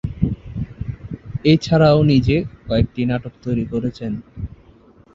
[1.45, 4.11] এছাড়াও নিজে কয়েকটি নাটক তৈরি করেছেন।